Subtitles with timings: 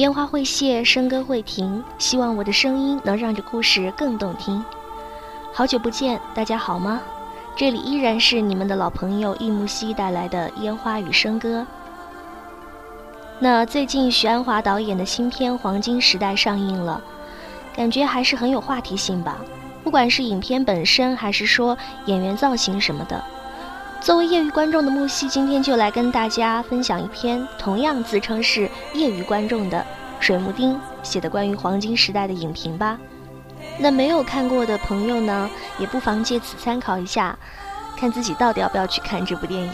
[0.00, 4.64] 烟花会谢，笙歌会停，希望我的声音能让这故事更动听。
[5.52, 7.02] 好久不见，大家好吗？
[7.54, 11.66] 这里依然是你们的老朋友易木西带来的烟花与笙歌。
[13.38, 16.98] 那最近徐安华导演的新片《黄金时代》上映了，
[17.76, 19.36] 感觉还是很有话题性吧。
[19.84, 21.76] 不管是影片本身，还是说
[22.06, 23.22] 演员造型什么的。
[24.00, 28.62] 作为业余观众的木西，今天就来跟大家分享一篇同样自称是
[28.94, 29.84] 业余观众的
[30.18, 32.98] 水木丁写的关于黄金时代的影评吧。
[33.78, 37.38] 那没有看过的朋友呢，也不妨借此参考一下，
[37.94, 39.70] 看自己到底要不要去看这部电影。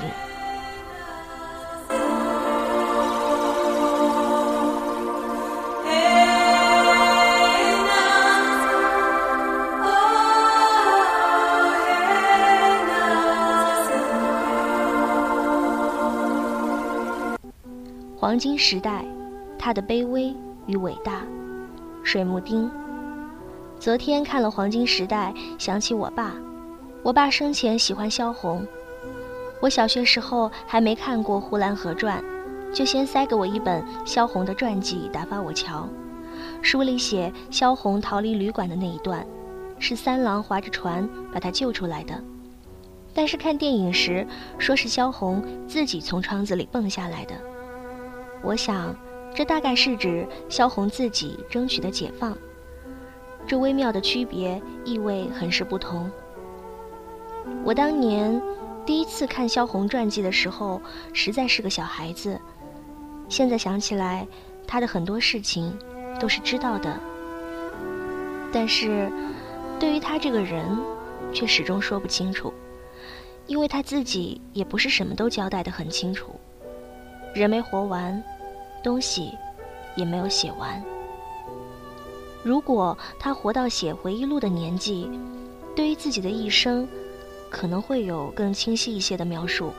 [18.37, 19.03] 黄金时代，
[19.59, 20.31] 它的卑微
[20.67, 21.23] 与伟大。
[22.03, 22.71] 水木丁。
[23.81, 26.35] 昨天看了《黄金时代》，想起我爸。
[27.03, 28.67] 我爸生前喜欢萧红。
[29.63, 32.23] 我小学时候还没看过《呼兰河传》，
[32.75, 35.89] 就先塞给我一本萧红的传记打发我瞧。
[36.61, 39.27] 书里写萧红逃离旅馆的那一段，
[39.79, 42.23] 是三郎划着船把她救出来的。
[43.15, 44.27] 但是看电影时，
[44.59, 47.35] 说是萧红自己从窗子里蹦下来的。
[48.47, 48.95] 我想，
[49.35, 52.39] 这大概是指萧红自己争取的解放。
[53.45, 56.09] 这微妙的区别意味很是不同。
[57.65, 58.41] 我当年
[58.87, 60.81] 第一次看萧红传记的时候，
[61.13, 62.41] 实在是个小孩子。
[63.29, 64.25] 现在想起来，
[64.65, 65.77] 她的很多事情
[66.21, 67.01] 都是知道的，
[68.53, 69.11] 但是
[69.81, 70.65] 对于她这个人，
[71.33, 72.55] 却始终说不清楚，
[73.49, 76.39] 因为她自己也不是什么都交代得很清楚。
[77.35, 78.23] 人没活完，
[78.87, 79.37] 东西
[79.97, 80.81] 也没有写完。
[82.45, 85.11] 如果他活到写回忆录的年纪，
[85.75, 86.87] 对于自己的一生，
[87.51, 89.73] 可能会有更清晰一些的描述。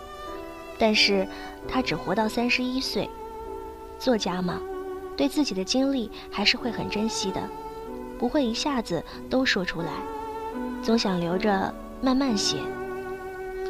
[0.78, 1.26] 但是，
[1.70, 3.10] 他只活到三十一岁，
[3.98, 4.60] 作家嘛，
[5.16, 7.42] 对自己的经历还是会很珍惜的，
[8.20, 9.94] 不会一下子都说出来，
[10.84, 12.58] 总想留着慢慢写。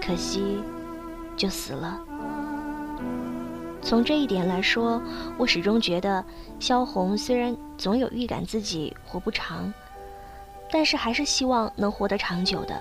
[0.04, 0.58] 可惜，
[1.36, 2.07] 就死了。
[3.88, 5.02] 从这一点来说，
[5.38, 6.22] 我始终觉得
[6.60, 9.74] 萧红虽然总有预感自己活不长，
[10.70, 12.78] 但是还是希望能活得长久的。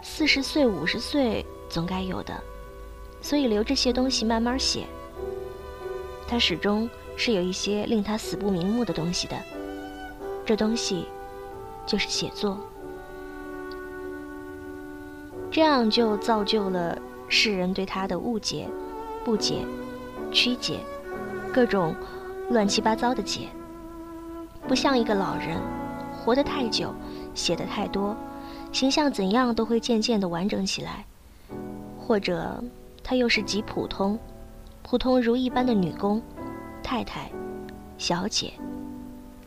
[0.00, 2.40] 四十岁、五十岁总该有的，
[3.20, 4.86] 所以留这些东西慢慢写。
[6.28, 9.36] 他始终是有一些令他死不瞑目的东西的，
[10.46, 11.04] 这东西
[11.84, 12.60] 就是写作。
[15.50, 16.96] 这样就造就了
[17.26, 18.68] 世人对他的误解、
[19.24, 19.66] 不解。
[20.32, 20.80] 曲解，
[21.52, 21.94] 各种
[22.48, 23.48] 乱七八糟的解，
[24.66, 25.58] 不像一个老人，
[26.12, 26.92] 活得太久，
[27.34, 28.16] 写的太多，
[28.72, 31.04] 形象怎样都会渐渐的完整起来。
[31.98, 32.62] 或者，
[33.04, 34.18] 她又是极普通，
[34.82, 36.20] 普通如一般的女工、
[36.82, 37.30] 太太、
[37.98, 38.52] 小姐，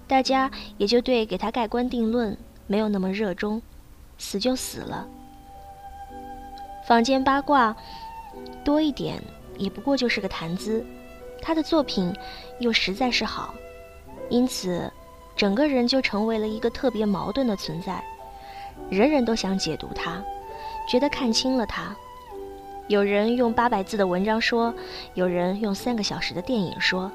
[0.07, 3.61] 大家也就对给她盖棺定论没有那么热衷，
[4.17, 5.07] 死就死了。
[6.87, 7.75] 坊间八卦
[8.63, 9.21] 多一点。
[9.57, 10.85] 也不过就是个谈资，
[11.41, 12.13] 他的作品
[12.59, 13.53] 又实在是好，
[14.29, 14.91] 因此
[15.35, 18.03] 整个人就成为了一个特别矛盾的存在。
[18.89, 20.23] 人人都想解读他，
[20.89, 21.95] 觉得看清了他。
[22.87, 24.73] 有人用八百字的文章说，
[25.13, 27.11] 有人用三个小时的电影说，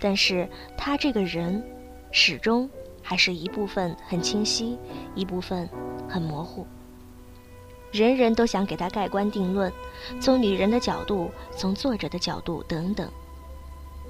[0.00, 1.62] 但是他这个人
[2.10, 2.68] 始终
[3.02, 4.78] 还是一部分很清晰，
[5.14, 5.68] 一部分
[6.08, 6.66] 很模糊。
[7.92, 9.72] 人人都想给他盖棺定论，
[10.20, 13.10] 从女人的角度，从作者的角度等等，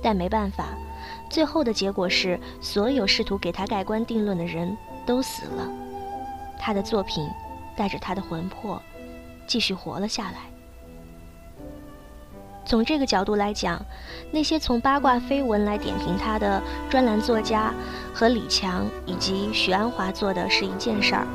[0.02, 0.66] 但没办法，
[1.30, 5.66] 最后的结果是，所有试图给他盖棺定论的人都死了，
[6.58, 7.26] 他的作品
[7.74, 8.82] 带着他的魂魄
[9.46, 10.50] 继续活了下来。
[12.66, 13.84] 从这个角度来讲，
[14.30, 17.72] 那些从八卦绯闻来点评他的专栏作家
[18.14, 21.26] 和李强以及许鞍华做的是一件事儿。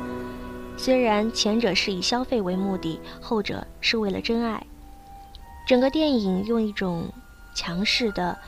[0.76, 4.62] 虽然前者是以消费为目的，后者是为了真爱。
[5.66, 7.08] 整个电影用一种
[7.54, 8.38] 强势的，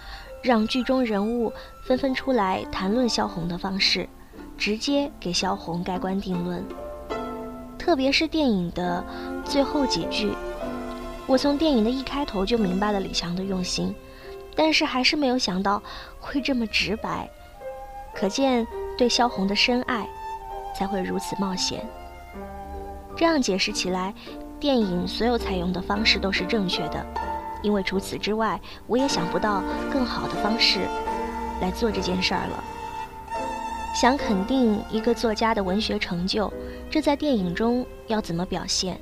[0.42, 1.52] 让剧中人物
[1.84, 4.08] 纷纷出来谈论萧红的方式，
[4.56, 6.64] 直接给萧红盖棺定论。
[7.78, 9.04] 特别是电影的
[9.44, 10.30] 最后几句，
[11.26, 13.94] 我从电影的一开头就明白了李强的用心，
[14.54, 15.82] 但是还是没有想到
[16.20, 17.28] 会这么直白，
[18.14, 18.66] 可见
[18.98, 20.06] 对萧红的深爱，
[20.76, 21.84] 才会如此冒险。
[23.18, 24.14] 这样解释起来，
[24.60, 27.04] 电影所有采用的方式都是正确的，
[27.62, 29.60] 因为除此之外，我也想不到
[29.92, 30.86] 更好的方式
[31.60, 32.64] 来做这件事儿了。
[33.92, 36.52] 想肯定一个作家的文学成就，
[36.88, 39.00] 这在电影中要怎么表现？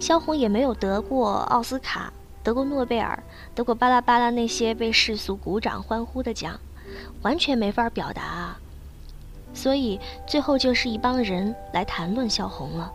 [0.00, 2.10] 萧红也没有得过奥斯卡，
[2.42, 3.22] 得过诺贝尔，
[3.54, 6.58] 得过巴拉巴拉那些被世俗鼓掌欢呼的奖，
[7.20, 8.58] 完全没法表达啊。
[9.52, 12.90] 所以最后就是一帮人来谈论萧红了。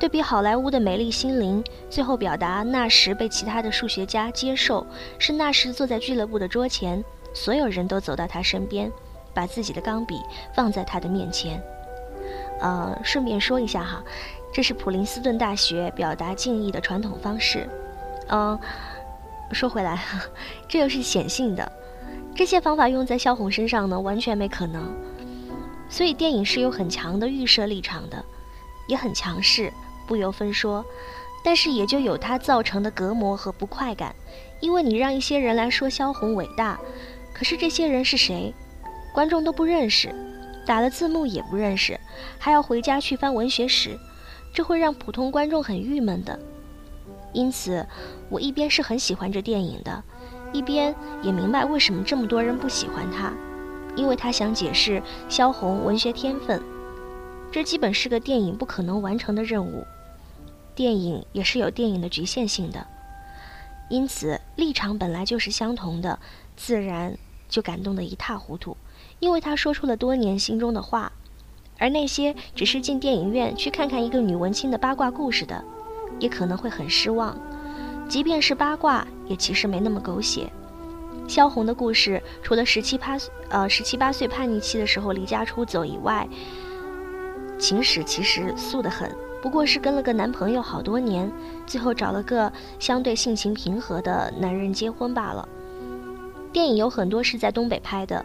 [0.00, 4.86] 对比好莱坞的美丽心灵，最后表达那时被其他的数学家接受，
[5.18, 7.04] 是那时坐在俱乐部的桌前，
[7.34, 8.90] 所有人都走到他身边，
[9.34, 10.18] 把自己的钢笔
[10.54, 11.62] 放在他的面前。
[12.60, 14.02] 呃，顺便说一下哈，
[14.50, 17.68] 这是普林斯顿大学表达敬意的传统方式。
[18.28, 18.58] 嗯，
[19.52, 20.02] 说回来，
[20.66, 21.70] 这又是显性的，
[22.34, 24.96] 这些方法用在萧红身上呢，完全没可能。
[25.90, 28.24] 所以电影是有很强的预设立场的，
[28.88, 29.70] 也很强势。
[30.10, 30.84] 不由分说，
[31.44, 34.12] 但是也就有它造成的隔膜和不快感，
[34.58, 36.80] 因为你让一些人来说萧红伟大，
[37.32, 38.52] 可是这些人是谁？
[39.14, 40.12] 观众都不认识，
[40.66, 42.00] 打了字幕也不认识，
[42.40, 43.96] 还要回家去翻文学史，
[44.52, 46.36] 这会让普通观众很郁闷的。
[47.32, 47.86] 因此，
[48.30, 50.02] 我一边是很喜欢这电影的，
[50.52, 50.92] 一边
[51.22, 53.32] 也明白为什么这么多人不喜欢他，
[53.94, 56.60] 因为他想解释萧红文学天分，
[57.52, 59.86] 这基本是个电影不可能完成的任务。
[60.80, 62.86] 电影也是有电影的局限性的，
[63.90, 66.18] 因此立场本来就是相同的，
[66.56, 67.18] 自然
[67.50, 68.78] 就感动得一塌糊涂。
[69.18, 71.12] 因为他说出了多年心中的话，
[71.76, 75.62] 而那些只是进电影院去看看一个女文青的八卦故事的，
[76.18, 77.38] 也可能会很失望。
[78.08, 80.50] 即便是八卦，也其实没那么狗血。
[81.28, 86.26] 萧红的故事，除了十七八岁呃十七八岁叛逆期的时候离家出走以外，
[87.58, 89.14] 情史其实素得很。
[89.42, 91.30] 不过是跟了个男朋友好多年，
[91.66, 95.48] 最后找了个相对性情平和的男人结婚罢了。
[96.52, 98.24] 电影有很多是在东北拍的，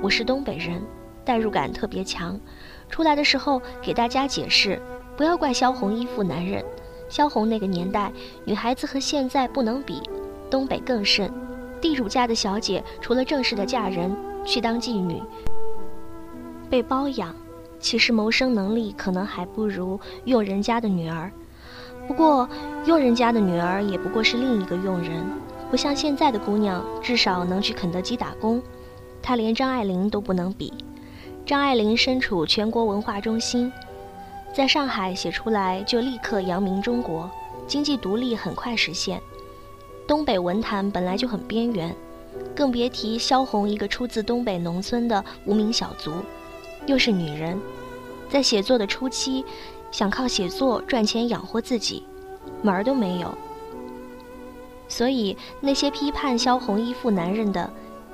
[0.00, 0.82] 我是东北人，
[1.24, 2.40] 代入感特别强。
[2.88, 4.80] 出来的时候给大家解释，
[5.16, 6.64] 不要怪萧红依附男人。
[7.08, 8.10] 萧红那个年代，
[8.44, 10.00] 女孩子和现在不能比，
[10.50, 11.30] 东北更甚。
[11.80, 15.22] 地主家的小姐除了正式的嫁人去当妓女，
[16.70, 17.34] 被包养。
[17.86, 21.30] 其实谋生能力可能还不如佣人家的女儿，
[22.08, 22.48] 不过
[22.84, 25.24] 佣人家的女儿也不过是另一个佣人，
[25.70, 28.60] 不像现在的姑娘，至少能去肯德基打工。
[29.22, 30.74] 她连张爱玲都不能比。
[31.46, 33.72] 张爱玲身处全国文化中心，
[34.52, 37.30] 在上海写出来就立刻扬名中国，
[37.68, 39.22] 经济独立很快实现。
[40.08, 41.94] 东北文坛本来就很边缘，
[42.52, 46.10] 更别提萧红一个出自东北农村的无名小卒。
[46.86, 47.60] 又是女人，
[48.28, 49.44] 在写作的初期，
[49.90, 52.04] 想靠写作赚钱养活自己，
[52.62, 53.36] 门儿都没有。
[54.88, 57.68] 所以那些批判萧红依附男人的，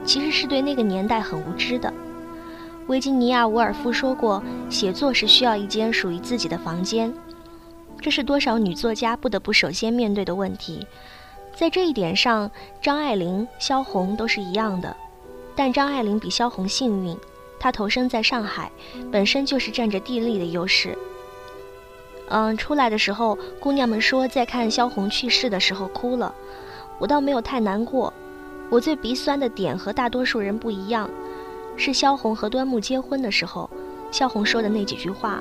[0.05, 1.93] 其实是对那个年代很无知的。
[2.89, 7.13] 维吉尼亚·伍尔夫说过，写作是需要一间属于自己的房间，
[8.01, 10.87] 这是多少女作家不得不首先面对的问题。
[11.55, 14.97] 在这一点上，张爱玲、萧红都是一样的，
[15.55, 17.17] 但张爱玲比萧红幸运。
[17.63, 18.73] 他投生在上海，
[19.13, 20.99] 本身就是占着地利的优势。
[22.29, 26.35] 嗯，出来的时候，姑娘们说在看萧红去世的时候哭了，
[26.99, 28.13] 我倒没有太难过。
[28.69, 31.09] 我最鼻酸的点和大多数人不一样，
[31.77, 33.71] 是萧红和端木结婚的时候，
[34.11, 35.41] 萧红说的那几句话。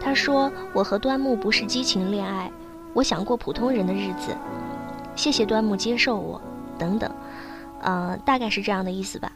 [0.00, 2.50] 她说：“我和端木不是激情恋爱，
[2.92, 4.36] 我想过普通人的日子。
[5.14, 6.40] 谢谢端木接受我，
[6.76, 7.08] 等等。”
[7.82, 9.30] 嗯，大概是这样的意思吧。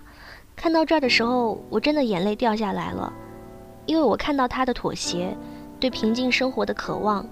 [0.60, 3.10] 看到这儿的时候，我真的眼泪掉下来了，
[3.86, 5.34] 因为我看到他的妥协，
[5.80, 7.26] 对平静生活的渴望，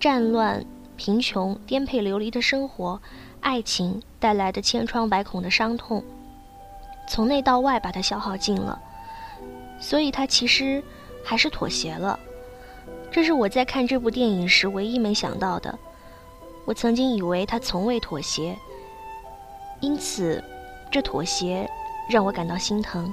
[0.00, 0.64] 战乱、
[0.96, 2.98] 贫穷、颠沛流离的生活，
[3.42, 6.02] 爱情带来的千疮百孔的伤痛，
[7.06, 8.80] 从内到外把他消耗尽了，
[9.78, 10.82] 所以他其实
[11.22, 12.18] 还是妥协了。
[13.10, 15.78] 这是我在看这部电影时唯一没想到的。
[16.64, 18.56] 我曾经以为他从未妥协，
[19.80, 20.42] 因此，
[20.90, 21.68] 这妥协。
[22.08, 23.12] 让我感到心疼。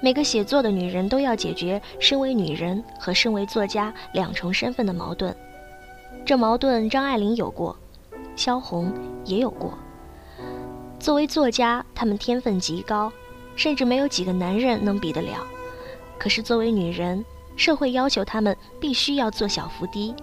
[0.00, 5.34] 每个写作的女人都要解决身为女人和身为作家两重身份的矛盾。
[6.24, 7.76] 这矛盾张爱玲有过，
[8.34, 8.92] 萧红
[9.24, 9.74] 也有过。
[10.98, 13.12] 作为作家，她们天分极高，
[13.56, 15.46] 甚至没有几个男人能比得了。
[16.18, 17.24] 可是作为女人，
[17.56, 20.14] 社会要求她们必须要做小伏低。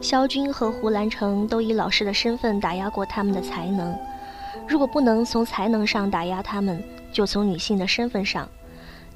[0.00, 3.96] 萧军和胡兰成都以老师的身份打压过他们的才能。
[4.66, 8.48] 如果不能从才能上打压他们，就从女性的身份上。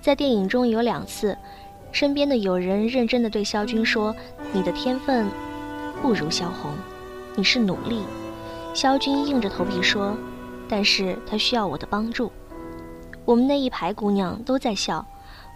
[0.01, 1.37] 在电影中有两次，
[1.91, 4.15] 身边的友人认真地对萧军说
[4.53, 5.27] ：“你的天分
[6.01, 6.71] 不如萧红，
[7.35, 8.03] 你是努力。”
[8.75, 10.15] 萧军硬着头皮说
[10.69, 12.31] ：“但是他需要我的帮助。”
[13.25, 15.05] 我们那一排姑娘都在笑，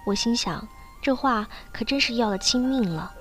[0.06, 0.66] 我心想，
[1.00, 3.12] 这话可真是要了亲命了。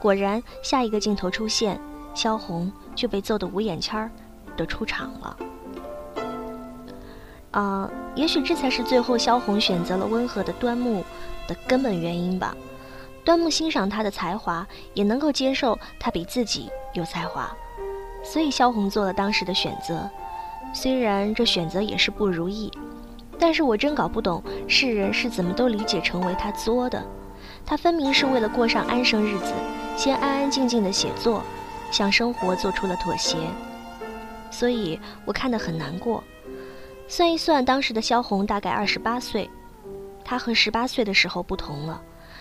[0.00, 1.80] 果然，下一个镜头出现，
[2.14, 4.10] 萧红就被揍得无眼圈儿
[4.56, 5.36] 的出场了。
[7.50, 11.04] 啊，也许这才是最后萧红选择了温和的端木
[11.46, 12.54] 的根本原因吧。
[13.24, 17.50] 端木欣赏他的才华，也能够接受他比自己有才华，
[18.22, 20.08] 所以萧红做了当时的选择。
[20.72, 22.70] 虽然这选择也是不如意，
[23.38, 27.02] 但是我真搞不懂世人是怎么都理解成为他作的。
[27.64, 29.52] 他分明是为了过上安生日子，
[29.96, 31.42] 先安安静静的写作，
[31.90, 33.36] 向生活做出了妥协。
[34.50, 36.22] 所以我看得很难过。
[37.08, 39.48] 算一算，当时的萧红大概二十八岁，
[40.22, 42.00] 她和十八岁的时候不同了。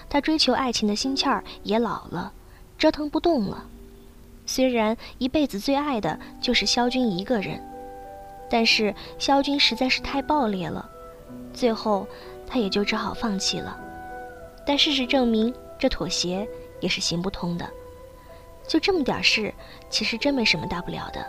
[0.09, 2.31] 她追求爱情的心气儿也老了，
[2.77, 3.63] 折腾不动了。
[4.45, 7.62] 虽然一辈子最爱的就是萧军一个人，
[8.50, 10.89] 但是萧军实在是太暴烈了，
[11.53, 12.05] 最后
[12.45, 13.77] 他也就只好放弃了。
[14.65, 16.45] 但事实证明，这妥协
[16.81, 17.65] 也是行不通的。
[18.67, 19.53] 就这么点事，
[19.89, 21.25] 其实真没什么大不了的，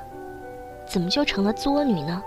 [0.88, 2.20] 怎么就成了作女呢？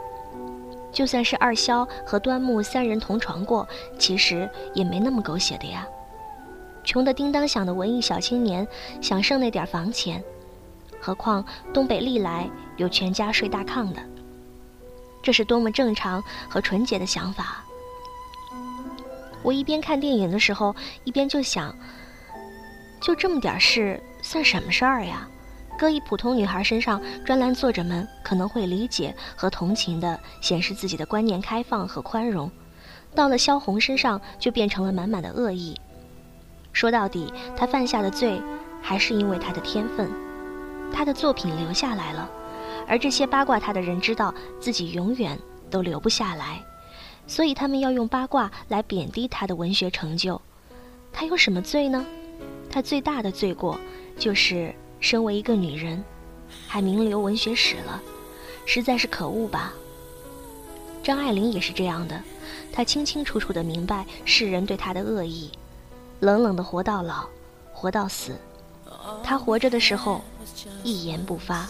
[0.92, 3.68] 就算是二萧和端木三人同床过，
[3.98, 5.88] 其实也没那么狗血的呀。
[6.84, 8.68] 穷得叮当响的文艺小青年，
[9.02, 10.24] 想剩那点房钱，
[11.00, 14.02] 何况东北历来有全家睡大炕的，
[15.22, 17.64] 这是多么正常和纯洁的想法。
[19.44, 21.76] 我一边看电影的时候，一边就想，
[23.00, 25.28] 就这么点事，算什么事儿呀？
[25.82, 32.48] 搁一普通女孩身上，专栏作者们可能会理解和同情的，显示自己的观念开放和宽容；
[33.16, 35.76] 到了萧红身上，就变成了满满的恶意。
[36.72, 38.40] 说到底，他犯下的罪，
[38.80, 40.08] 还是因为他的天分，
[40.94, 42.30] 他的作品留下来了，
[42.88, 45.36] 而这些八卦他的人知道自己永远
[45.72, 46.64] 都留不下来，
[47.26, 50.40] 所以他们要用八卦来贬低他的文学成就。
[51.12, 52.06] 他有什么罪呢？
[52.70, 53.80] 他最大的罪过，
[54.16, 56.02] 就是身为一个女人，
[56.68, 58.02] 还名留文学史了，
[58.66, 59.74] 实在是可恶吧。
[61.04, 62.22] 张爱玲也是这样的，
[62.72, 65.52] 她清清楚楚地明白世人对她的恶意。
[66.20, 67.28] 冷冷的活到老，
[67.74, 68.38] 活到死。
[69.24, 70.22] 他活着的时候，
[70.84, 71.68] 一言不发。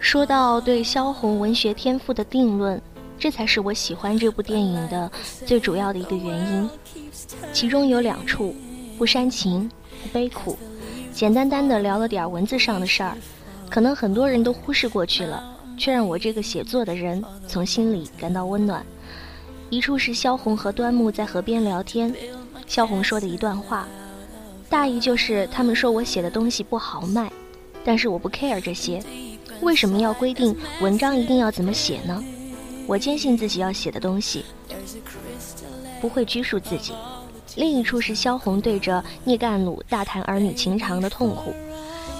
[0.00, 2.82] 说到对萧红文学天赋的定论，
[3.18, 5.10] 这才是我喜欢这部电影的
[5.46, 6.70] 最主要的一个原因。
[7.52, 8.54] 其中有两处，
[8.98, 9.70] 不煽情，
[10.02, 10.58] 不悲苦，
[11.12, 13.16] 简单单的聊了点文字上的事儿，
[13.70, 15.50] 可能很多人都忽视过去了。
[15.76, 18.86] 却让我这个写作的人从心里感到温暖。
[19.70, 22.14] 一处是萧红和端木在河边聊天，
[22.64, 23.88] 萧红说的一段话，
[24.68, 27.28] 大意就是他们说我写的东西不好卖，
[27.84, 29.02] 但是我不 care 这些，
[29.62, 32.22] 为什么要规定文章一定要怎么写呢？
[32.86, 34.44] 我坚信自己要写的东西，
[36.00, 36.92] 不会拘束自己。
[37.56, 41.54] 另一处是萧红对着聂干鲁大谈儿女情长的痛苦，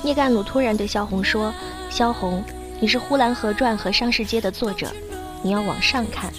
[0.02, 1.52] 聂干鲁突然对萧红说
[1.90, 2.42] ：“萧红。”
[2.80, 4.88] 你是《呼兰河传》和《商世街》的作者，
[5.42, 6.30] 你要往上看。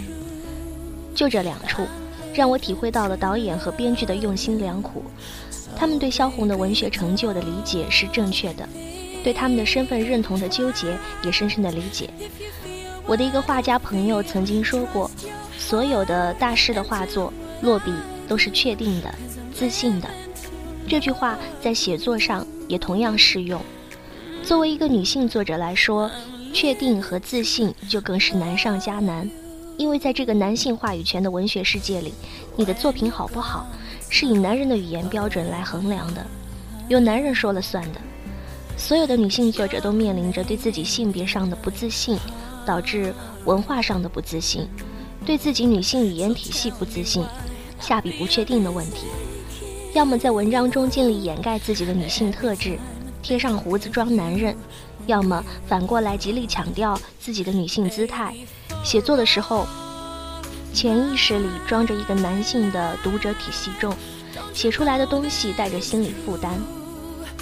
[1.16, 1.88] 就这两处，
[2.34, 5.04] 让我体会到了导演和编剧的用心良苦。
[5.76, 8.68] 他们对萧红的文学成就的理解是正确的，
[9.24, 12.10] 对他们的身份认同的纠结也深深的理解。
[13.08, 15.10] 我的一个画家朋友曾经说过，
[15.58, 17.32] 所有的大师的画作
[17.62, 17.94] 落笔
[18.28, 19.14] 都是确定的、
[19.54, 20.10] 自信的。
[20.88, 23.62] 这句话在写作上也同样适用。
[24.44, 26.10] 作为一个女性作者来说，
[26.52, 29.30] 确定和自信就更是难上加难，
[29.78, 32.12] 因为在这个男性话语权的文学世界里，
[32.56, 33.68] 你的作品好不好，
[34.10, 36.26] 是以男人的语言标准来衡量的，
[36.88, 38.02] 由男人说了算的。
[38.78, 42.18] 所有的女性作者都面临着对自己性别上的不自信，
[42.66, 43.14] 导致
[43.46, 44.68] 文化上的不自信，
[45.26, 47.24] 对自己女性语言体系不自信，
[47.80, 49.08] 下笔不确定的问题，
[49.94, 52.78] 要么在文章中尽力掩盖自己的女性特质，
[53.22, 54.56] 贴上胡子装男人。
[55.08, 58.34] 要么反过来极力强调自己的女性姿态，
[58.84, 59.68] 写作的时候，
[60.74, 63.96] 潜意识里装着一个男性的读者体系中，
[64.52, 66.60] 写出来的东西带着心理负担。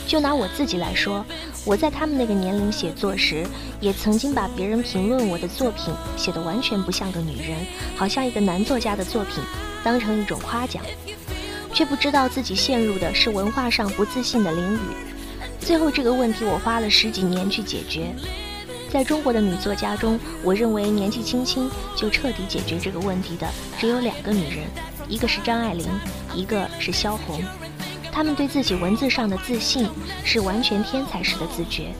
[0.05, 1.25] 就拿我自己来说，
[1.65, 3.45] 我在他们那个年龄写作时，
[3.79, 7.57] 也曾经把别人评论我的作品写得完全不像个女人，
[7.95, 9.43] 好像一个男作家的作品，
[9.83, 10.83] 当成一种夸奖，
[11.73, 14.79] 却不知道自己陷入的是文化上不自信的囹圄。
[15.59, 18.13] 最后这个问题，我花了十几年去解决。
[18.91, 23.47] 在中国的女作家中，我认为年纪轻轻就彻底解决这个问题的
[23.79, 24.65] 只有两个女人，
[25.07, 25.87] 一个是张爱玲，
[26.35, 27.41] 一个是萧红。
[28.13, 29.89] 他们对自己文字上的自信
[30.23, 31.91] 是完全天才式的自觉，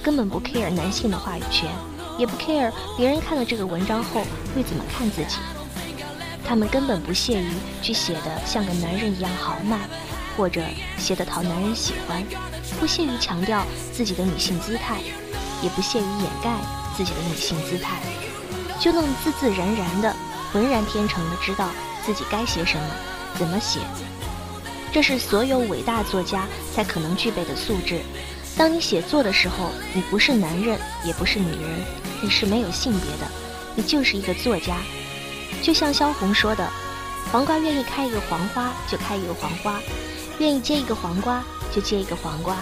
[0.00, 1.68] 根本不 care 男性的话语权，
[2.16, 4.22] 也不 care 别人看了这个文章后
[4.54, 5.38] 会怎么看自己。
[6.46, 7.50] 他们根本不屑于
[7.82, 9.76] 去写的像个男人一样豪迈，
[10.36, 10.62] 或者
[10.96, 12.22] 写的讨男人喜欢，
[12.78, 15.00] 不屑于强调自己的女性姿态，
[15.60, 16.54] 也不屑于掩盖
[16.96, 18.00] 自己的女性姿态，
[18.78, 20.14] 就那么自自然然的、
[20.52, 21.70] 浑然天成的知道
[22.04, 22.86] 自己该写什么，
[23.36, 23.80] 怎么写。
[24.92, 28.00] 这是所有伟大作家才可能具备的素质。
[28.56, 31.84] 当你写作的时候，你不是男人，也不是女人，
[32.22, 33.30] 你是没有性别的，
[33.74, 34.78] 你就是一个作家。
[35.62, 36.66] 就像萧红说的
[37.30, 39.78] ：“黄瓜愿意开一个黄花，就开一个黄花；
[40.38, 42.56] 愿意结一个黄瓜，就结一个黄瓜。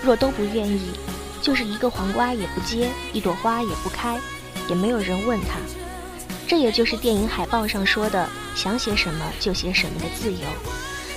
[0.00, 0.92] 若都不愿意，
[1.40, 4.20] 就是一个黄瓜也不结，一朵花也不开，
[4.68, 5.58] 也没有人问他。
[6.46, 10.38] 这也就是电影海报上说的‘想写什么就写什么’的自由。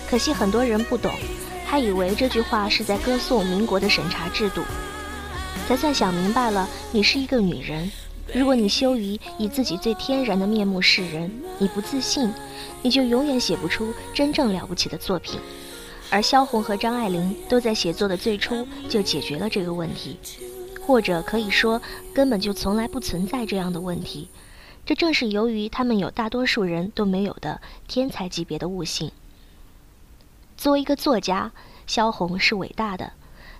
[0.10, 1.12] 可惜很多人不懂，
[1.66, 4.62] 还以为这句话是在歌颂民国的审查制度。
[5.68, 7.92] 才算想明白了，你是一个女人。”
[8.34, 12.34] 如果你羞于以自己最天然的面目示人，你不自信，
[12.82, 15.40] 你就永远写不出真正了不起的作品。
[16.10, 20.18] 而萧红和张爱玲都在写作的最初就解决了这个问题，
[20.82, 21.80] 或者可以说
[22.14, 24.28] 根本就从来不存在这样的问题。
[24.86, 29.12] 这正是由于他们有大多数人都没有的天才级别的悟性。
[30.58, 31.52] 作为一个作家，
[31.86, 33.14] 萧红是伟大的。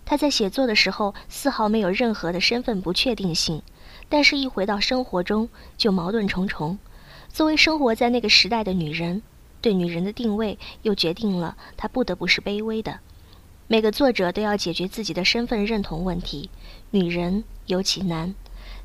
[0.06, 3.62] 她在写作的时候丝毫没有任何的身份不确定性。
[4.08, 6.78] 但是，一回到生活中，就矛盾重重。
[7.30, 9.24] 作为生活在那个时代的女人，
[9.62, 13.00] 对女人的定位又决定了她不得不是卑微的。
[13.68, 16.52] 每个作者都要解决自己的身份认同问题，
[16.92, 18.36] 女人尤其难。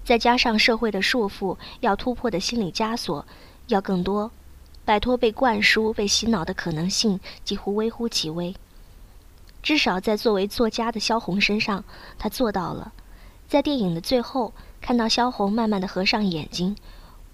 [0.02, 3.26] 再加上社会的束缚，要突破的心理枷锁
[3.66, 4.30] 要更多，
[4.90, 8.56] 摆脱被灌输、被洗脑的可能性几乎微乎其微。
[9.62, 11.84] 至少在作为作家的萧红身上，
[12.18, 12.92] 她做到了。
[13.46, 14.52] 在电影的最后。
[14.80, 16.74] 看到萧红慢慢的合上眼睛，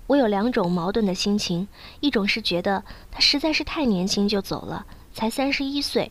[0.06, 1.66] 我有两种矛盾的心情：
[2.00, 6.10] 一种是觉得她实在是太年轻就走了，才三十一岁；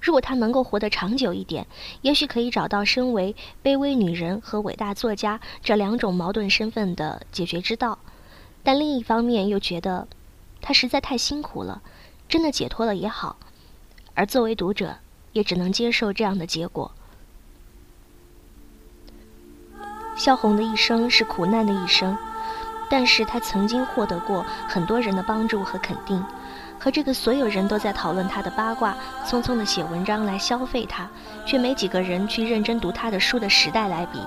[0.00, 1.64] 如果她能够活得长久一点，
[2.00, 8.00] 也许可以找到身为卑微女人和伟大作家这两种矛盾身份的解决之道。
[8.64, 10.08] 但另一方面又觉得，
[10.62, 11.82] 他实在太辛苦了，
[12.28, 13.36] 真的解脱了也好。
[14.14, 14.96] 而作为读者，
[15.32, 16.92] 也只能接受这样的结果。
[20.14, 22.16] 萧红的一生是苦难的一生，
[22.88, 26.22] 但是她曾经获得过很多人的帮助和肯定，
[26.78, 28.94] 和这个所有人都在讨论她的八卦、
[29.26, 31.08] 匆匆的写文章来消费她，
[31.46, 34.20] 却没几个人去认真读她的书的时代来比，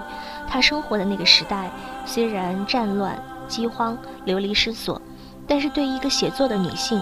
[0.49, 1.71] 她生活的那个时代
[2.05, 3.17] 虽然战乱、
[3.47, 3.95] 饥荒、
[4.25, 4.99] 流离失所，
[5.47, 7.01] 但是对于一个写作的女性，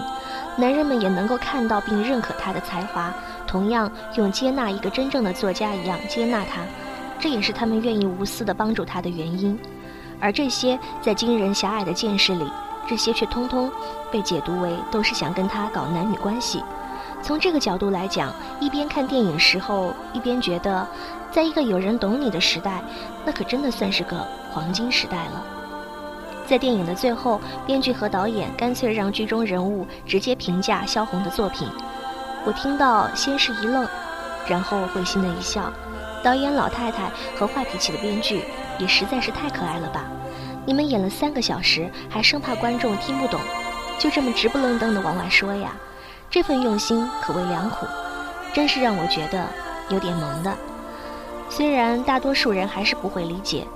[0.56, 3.12] 男人们也能够看到并认可她的才华，
[3.46, 6.62] 同样用接纳一个真正的作家一样接纳她。
[7.18, 9.58] 这也是他们愿意无私地帮助她的原因，
[10.20, 12.44] 而这些在惊人狭隘的见识里，
[12.86, 13.70] 这些却通通
[14.12, 16.62] 被解读为都是想跟他搞男女关系。
[17.22, 18.30] 从这个角度来讲，
[18.60, 20.86] 一边看电影时候，一边觉得，
[21.30, 22.82] 在一个有人懂你的时代，
[23.24, 25.42] 那可真的算是个黄金时代了。
[26.46, 31.66] 在电影的最后，编剧和导演干脆让剧中人物直接评价萧红的作品，
[32.44, 33.88] 我听到先是一愣，
[34.46, 35.72] 然后会心的一笑。
[36.22, 38.44] 导演老太太和坏脾气的编剧
[38.78, 40.04] 也实在是太可爱了吧！
[40.66, 43.40] 你们演了三个小时，还生怕观众听不懂，
[43.98, 45.74] 就这么直不愣登的往外说呀？
[46.30, 47.86] 这份用心可谓良苦，
[48.52, 49.46] 真是让我觉得
[49.88, 50.54] 有点萌的。
[51.50, 53.66] 虽然大多数人还是不会理解，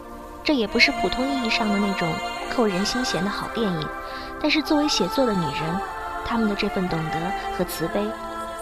[0.44, 2.12] 这也不是普通意义上的那种
[2.54, 3.88] 扣人心弦的好电影，
[4.40, 5.80] 但是作为写作的女人，
[6.24, 8.06] 她们的这份懂得和慈悲，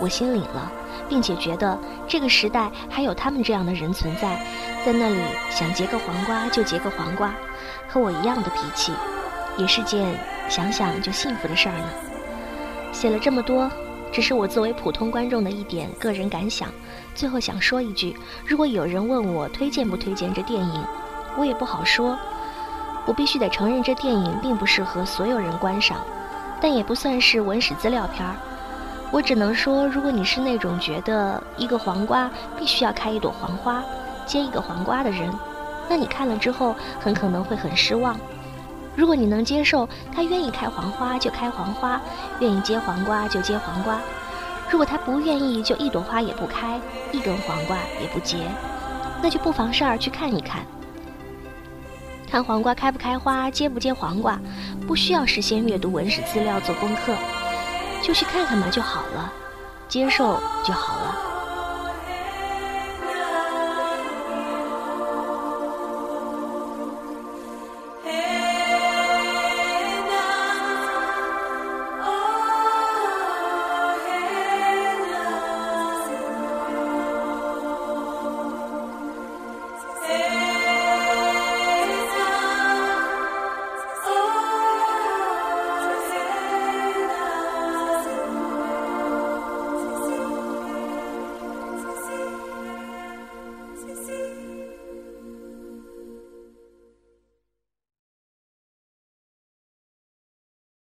[0.01, 0.71] 我心领了。
[1.09, 4.45] 并且觉得这个时代还有他们这样的人存在，
[4.85, 7.33] 在那里想结个黄瓜就结个黄瓜，
[7.89, 8.93] 和我一样的脾气，
[9.57, 11.85] 也是件想想就幸福的事儿呢。
[12.93, 13.71] 写了这么多，
[14.11, 16.69] 只是我作为普通观众的一点个人感想。
[17.15, 20.85] 最后想说一句：如果有人问我推荐不推荐这电影，
[21.37, 22.19] 我也不好说。
[23.05, 25.99] 我必须得承认，这电影并不适合所有人观赏，
[26.61, 28.35] 但也不算是文史资料片儿。
[29.13, 33.81] 我只能说，如果你是那种觉得一个黄瓜必须要开一朵黄花，
[34.27, 35.33] 结一个黄瓜的人，
[35.89, 38.19] 那你看了之后很可能会很失望。
[38.97, 42.01] 如果你能接受他愿意开黄花就开黄花，
[42.41, 44.01] 愿意结黄瓜就结黄瓜，
[44.69, 46.81] 如果他不愿意就一朵花也不开，
[47.13, 48.39] 一根黄瓜也不结，
[49.23, 50.63] 那就不妨事儿去看一看。
[52.27, 54.39] 看黄瓜开不开花，结不结黄瓜，
[54.87, 57.15] 不需要事先阅读文史资料做功课。
[58.03, 59.33] 就去看看嘛，就好了，
[59.89, 61.26] 接受就好了。